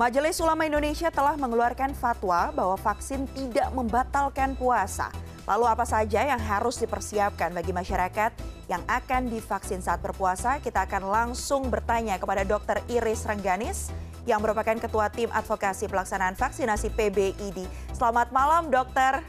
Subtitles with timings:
[0.00, 5.12] Majelis Ulama Indonesia telah mengeluarkan fatwa bahwa vaksin tidak membatalkan puasa.
[5.44, 8.32] Lalu apa saja yang harus dipersiapkan bagi masyarakat
[8.72, 10.56] yang akan divaksin saat berpuasa?
[10.64, 12.80] Kita akan langsung bertanya kepada Dr.
[12.88, 13.92] Iris Rengganis
[14.24, 17.68] yang merupakan Ketua Tim Advokasi Pelaksanaan Vaksinasi PBID.
[17.92, 19.20] Selamat malam, Dokter.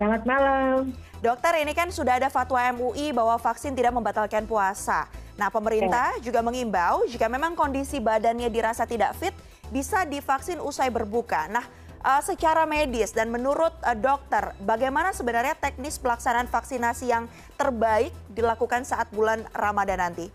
[0.00, 0.96] Selamat malam.
[1.20, 5.12] Dokter, ini kan sudah ada fatwa MUI bahwa vaksin tidak membatalkan puasa.
[5.36, 6.32] Nah, pemerintah ya.
[6.32, 9.36] juga mengimbau jika memang kondisi badannya dirasa tidak fit,
[9.70, 11.46] bisa divaksin usai berbuka.
[11.48, 11.64] Nah,
[12.02, 18.82] uh, secara medis dan menurut uh, dokter, bagaimana sebenarnya teknis pelaksanaan vaksinasi yang terbaik dilakukan
[18.84, 20.28] saat bulan Ramadan nanti?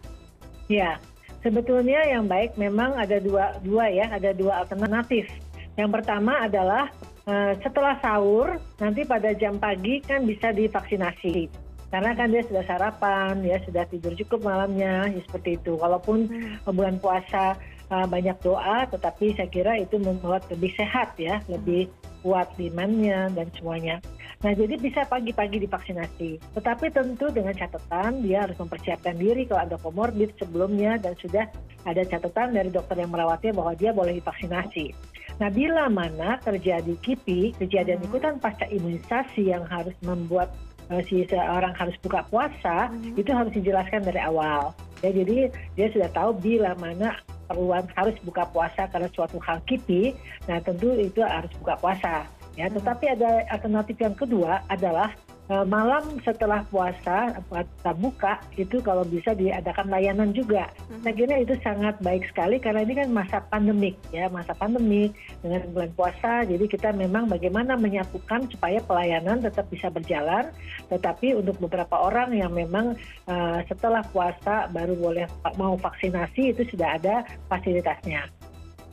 [0.71, 0.97] Ya,
[1.45, 5.29] sebetulnya yang baik memang ada dua, dua ya, ada dua alternatif.
[5.75, 6.89] Yang pertama adalah
[7.27, 11.65] uh, setelah sahur nanti pada jam pagi kan bisa divaksinasi
[11.95, 15.79] karena kan dia sudah sarapan, ya sudah tidur cukup malamnya, ya seperti itu.
[15.79, 16.67] Walaupun hmm.
[16.75, 17.55] bulan puasa
[17.89, 21.89] banyak doa tetapi saya kira itu membuat lebih sehat ya lebih
[22.25, 24.01] kuat imannya dan semuanya.
[24.41, 26.41] Nah jadi bisa pagi-pagi divaksinasi.
[26.57, 31.45] Tetapi tentu dengan catatan dia harus mempersiapkan diri kalau ada komorbid sebelumnya dan sudah
[31.85, 34.93] ada catatan dari dokter yang merawatnya bahwa dia boleh divaksinasi.
[35.37, 38.07] Nah bila mana terjadi KIPI, kejadian hmm.
[38.09, 40.49] ikutan pasca imunisasi yang harus membuat
[40.89, 43.19] uh, si seorang harus buka puasa, hmm.
[43.19, 44.71] itu harus dijelaskan dari awal.
[45.03, 50.13] Ya, jadi dia sudah tahu bila mana perluan harus buka puasa karena suatu hal kipi,
[50.49, 52.25] nah tentu itu harus buka puasa.
[52.55, 55.11] Ya, tetapi ada alternatif yang kedua adalah
[55.45, 60.73] malam setelah puasa puasa buka itu kalau bisa diadakan layanan juga.
[61.05, 65.13] Saya kira itu sangat baik sekali karena ini kan masa pandemik ya masa pandemik
[65.45, 66.33] dengan bulan puasa.
[66.49, 70.49] Jadi kita memang bagaimana menyatukan supaya pelayanan tetap bisa berjalan.
[70.89, 72.97] Tetapi untuk beberapa orang yang memang
[73.29, 75.25] uh, setelah puasa baru boleh
[75.61, 78.25] mau vaksinasi itu sudah ada fasilitasnya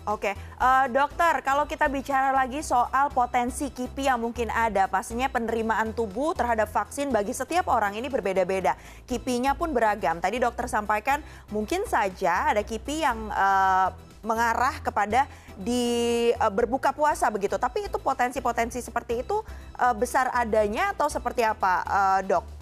[0.02, 5.94] Oke, uh, dokter, kalau kita bicara lagi soal potensi KIPI yang mungkin ada, pastinya penerimaan
[5.94, 8.74] tubuh terhadap vaksin bagi setiap orang ini berbeda-beda.
[9.06, 10.18] KIPI-nya pun beragam.
[10.18, 11.22] Tadi dokter sampaikan
[11.54, 13.94] mungkin saja ada KIPI yang uh,
[14.26, 17.54] mengarah kepada di uh, berbuka puasa begitu.
[17.54, 19.38] Tapi itu potensi-potensi seperti itu
[19.78, 22.61] uh, besar adanya atau seperti apa, uh, dok?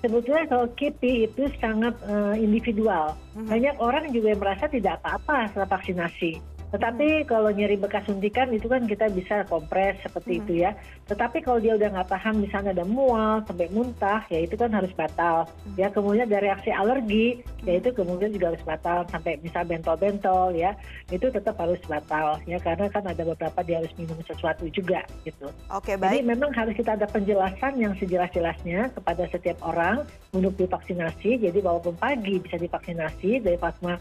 [0.00, 3.16] Sebetulnya kalau kipi itu sangat uh, individual.
[3.36, 3.48] Mm -hmm.
[3.48, 8.86] Banyak orang juga merasa tidak apa-apa setelah vaksinasi tetapi kalau nyeri bekas suntikan itu kan
[8.86, 10.40] kita bisa kompres seperti hmm.
[10.46, 10.70] itu ya.
[11.10, 14.94] Tetapi kalau dia udah nggak tahan misalnya ada mual sampai muntah ya itu kan harus
[14.94, 15.50] batal.
[15.50, 15.74] Hmm.
[15.74, 19.02] ya kemudian ada reaksi alergi ya itu kemudian juga harus batal.
[19.10, 20.78] Sampai misal bentol-bentol ya
[21.10, 22.38] itu tetap harus batal.
[22.46, 25.50] Ya karena kan ada beberapa dia harus minum sesuatu juga gitu.
[25.74, 26.22] Oke baik.
[26.22, 31.98] jadi memang harus kita ada penjelasan yang sejelas-jelasnya kepada setiap orang untuk divaksinasi jadi walaupun
[31.98, 33.98] pagi bisa divaksinasi dari Fatma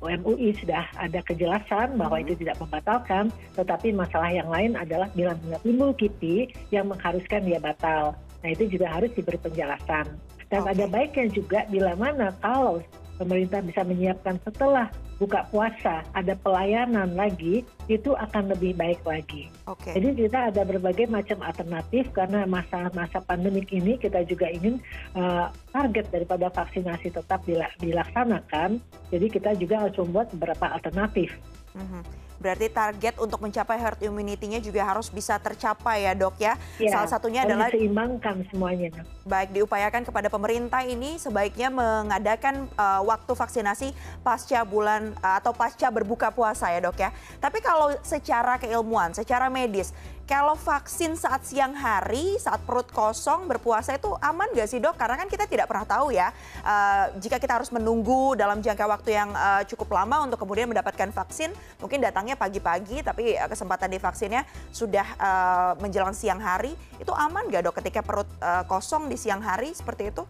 [0.00, 5.34] MUI sudah ada kejelasan bahwa itu tidak membatalkan, tetapi masalah yang lain adalah bila
[5.66, 8.14] timbul kipi yang mengharuskan dia batal.
[8.42, 10.06] Nah itu juga harus diberi penjelasan.
[10.46, 10.72] Dan okay.
[10.78, 12.78] ada baiknya juga bila mana kalau
[13.18, 19.48] pemerintah bisa menyiapkan setelah buka puasa ada pelayanan lagi itu akan lebih baik lagi.
[19.64, 19.96] Okay.
[19.96, 24.76] Jadi kita ada berbagai macam alternatif karena masa-masa pandemik ini kita juga ingin
[25.16, 27.40] uh, target daripada vaksinasi tetap
[27.80, 28.76] dilaksanakan.
[29.08, 31.32] Jadi kita juga harus membuat beberapa alternatif.
[31.76, 32.25] Mm-hmm.
[32.46, 36.54] Berarti target untuk mencapai herd immunity-nya juga harus bisa tercapai ya dok ya.
[36.78, 39.02] ya Salah satunya adalah diseimbangkan semuanya.
[39.26, 43.90] Baik diupayakan kepada pemerintah ini sebaiknya mengadakan uh, waktu vaksinasi
[44.22, 47.10] pasca bulan uh, atau pasca berbuka puasa ya dok ya.
[47.42, 49.90] Tapi kalau secara keilmuan, secara medis,
[50.26, 54.94] kalau vaksin saat siang hari, saat perut kosong berpuasa itu aman nggak sih dok?
[54.94, 56.30] Karena kan kita tidak pernah tahu ya
[56.62, 61.10] uh, jika kita harus menunggu dalam jangka waktu yang uh, cukup lama untuk kemudian mendapatkan
[61.10, 61.50] vaksin,
[61.82, 67.66] mungkin datangnya pagi-pagi tapi uh, kesempatan divaksinnya sudah uh, menjelang siang hari, itu aman nggak
[67.66, 70.22] dok ketika perut uh, kosong di siang hari seperti itu?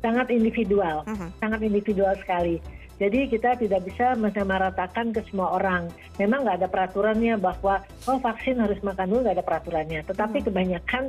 [0.00, 1.16] Sangat individual, uh mhm.
[1.16, 1.30] -huh.
[1.38, 2.58] sangat individual sekali
[2.96, 8.56] jadi kita tidak bisa menyamaratakan ke semua orang memang nggak ada peraturannya bahwa oh vaksin
[8.56, 10.46] harus makan dulu nggak ada peraturannya tetapi hmm.
[10.48, 11.04] kebanyakan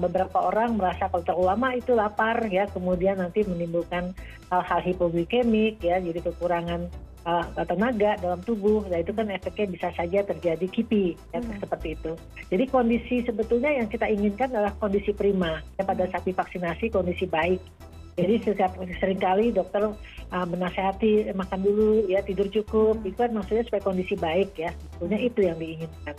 [0.00, 4.12] beberapa orang merasa kalau terlalu lama itu lapar ya kemudian nanti menimbulkan
[4.52, 6.92] hal-hal hipoglikemik ya jadi kekurangan
[7.64, 11.56] tenaga dalam tubuh nah itu kan efeknya bisa saja terjadi kipi ya, hmm.
[11.60, 12.12] seperti itu.
[12.52, 15.64] Jadi kondisi sebetulnya yang kita inginkan adalah kondisi prima.
[15.80, 17.60] Ya pada saat divaksinasi kondisi baik.
[18.14, 19.90] Jadi setiap sering kali dokter
[20.30, 23.02] uh, menasehati makan dulu ya tidur cukup.
[23.02, 24.70] Itu kan maksudnya supaya kondisi baik ya.
[24.94, 26.14] Sebetulnya itu yang diinginkan.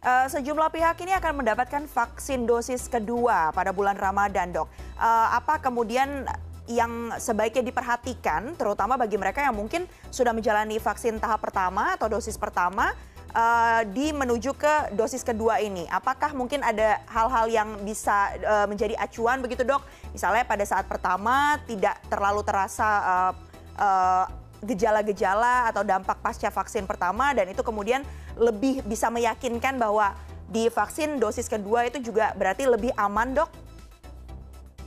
[0.00, 4.68] Uh, sejumlah pihak ini akan mendapatkan vaksin dosis kedua pada bulan Ramadan, dok.
[4.96, 6.24] Uh, apa kemudian
[6.70, 12.38] yang sebaiknya diperhatikan, terutama bagi mereka yang mungkin sudah menjalani vaksin tahap pertama atau dosis
[12.38, 12.94] pertama,
[13.34, 15.86] uh, di menuju ke dosis kedua ini?
[15.90, 19.82] Apakah mungkin ada hal-hal yang bisa uh, menjadi acuan begitu dok?
[20.14, 23.32] Misalnya pada saat pertama tidak terlalu terasa uh,
[23.78, 24.24] uh,
[24.62, 28.04] gejala-gejala atau dampak pasca vaksin pertama dan itu kemudian
[28.36, 30.12] lebih bisa meyakinkan bahwa
[30.50, 33.50] di vaksin dosis kedua itu juga berarti lebih aman dok?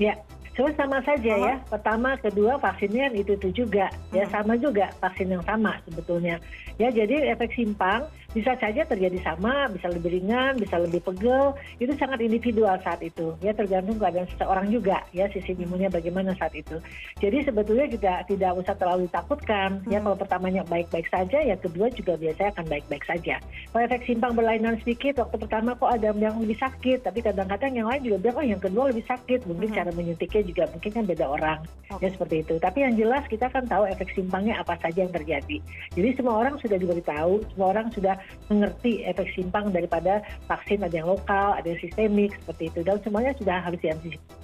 [0.01, 0.17] Ya,
[0.53, 1.55] Cuma sama saja ya.
[1.65, 3.89] Pertama, kedua vaksinnya itu itu juga.
[4.13, 6.37] Ya sama juga vaksin yang sama sebetulnya.
[6.77, 11.93] Ya jadi efek simpang bisa saja terjadi sama, bisa lebih ringan, bisa lebih pegel, itu
[12.01, 13.37] sangat individual saat itu.
[13.45, 16.81] Ya tergantung keadaan seseorang juga, ya sistem imunnya bagaimana saat itu.
[17.21, 19.85] Jadi sebetulnya juga tidak usah terlalu ditakutkan.
[19.85, 23.37] Ya kalau pertamanya baik-baik saja, ya kedua juga biasanya akan baik-baik saja.
[23.69, 27.85] Kalau efek simpang berlainan sedikit, waktu pertama kok ada yang lebih sakit, tapi kadang-kadang yang
[27.85, 29.45] lain juga bilang oh yang kedua lebih sakit.
[29.45, 29.77] Mungkin hmm.
[29.77, 31.59] cara menyuntiknya juga mungkin kan beda orang,
[31.89, 32.07] okay.
[32.07, 32.55] ya seperti itu.
[32.59, 35.57] Tapi yang jelas kita kan tahu efek simpangnya apa saja yang terjadi.
[35.95, 38.15] Jadi semua orang sudah diberitahu, semua orang sudah
[38.51, 43.31] mengerti efek simpang daripada vaksin ada yang lokal, ada yang sistemik seperti itu dan semuanya
[43.39, 44.42] sudah harus diantisipasi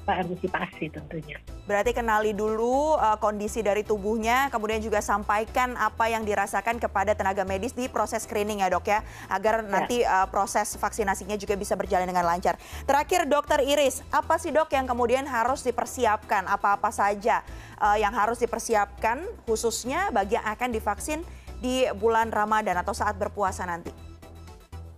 [0.89, 1.38] tentunya.
[1.69, 7.45] Berarti kenali dulu uh, kondisi dari tubuhnya, kemudian juga sampaikan apa yang dirasakan kepada tenaga
[7.45, 9.69] medis di proses screening ya dok ya, agar ya.
[9.69, 12.57] nanti uh, proses vaksinasinya juga bisa berjalan dengan lancar.
[12.89, 17.45] Terakhir dokter Iris, apa sih dok yang kemudian harus dipersiapkan, apa-apa saja
[17.77, 21.21] uh, yang harus dipersiapkan khususnya bagi yang akan divaksin
[21.59, 23.91] di bulan Ramadan atau saat berpuasa nanti?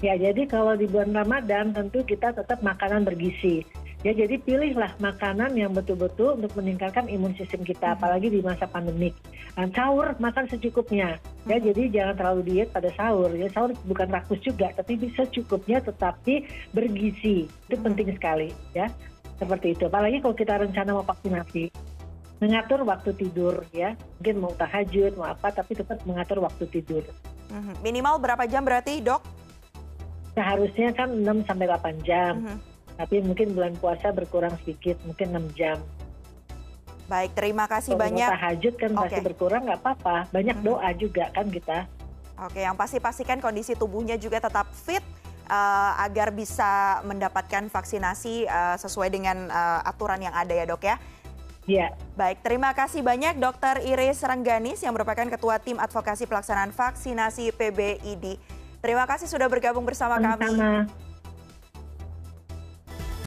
[0.02, 3.62] Ya, jadi kalau di bulan Ramadan tentu kita tetap makanan bergizi.
[4.02, 7.96] Ya, jadi pilihlah makanan yang betul-betul untuk meningkatkan imun sistem kita, hmm.
[8.02, 9.14] apalagi di masa pandemik.
[9.54, 11.22] Dan sahur makan secukupnya.
[11.46, 11.66] Ya, hmm.
[11.70, 13.30] jadi jangan terlalu diet pada sahur.
[13.38, 17.46] Ya, sahur bukan rakus juga, tapi bisa cukupnya tetapi bergizi.
[17.70, 18.90] Itu penting sekali, ya.
[19.38, 19.86] Seperti itu.
[19.86, 21.70] Apalagi kalau kita rencana mau vaksinasi
[22.42, 27.06] mengatur waktu tidur ya mungkin mau tahajud mau apa tapi tetap mengatur waktu tidur
[27.86, 29.22] minimal berapa jam berarti dok
[30.34, 32.71] seharusnya kan 6 sampai 8 jam mhm.
[32.98, 35.78] Tapi mungkin bulan puasa berkurang sedikit mungkin 6 jam
[37.12, 39.00] baik terima kasih Kalau banyak tahajud kan okay.
[39.04, 40.66] masih berkurang nggak apa-apa banyak hmm.
[40.66, 41.88] doa juga kan kita
[42.40, 45.04] oke yang pasti pastikan kondisi tubuhnya juga tetap fit
[45.52, 50.98] uh, agar bisa mendapatkan vaksinasi uh, sesuai dengan uh, aturan yang ada ya dok ya
[51.70, 51.94] Ya.
[52.18, 53.86] Baik, terima kasih banyak Dr.
[53.86, 58.42] Iris Rengganis yang merupakan Ketua Tim Advokasi Pelaksanaan Vaksinasi PBID.
[58.82, 60.42] Terima kasih sudah bergabung bersama Sama-sama.
[60.42, 61.11] kami.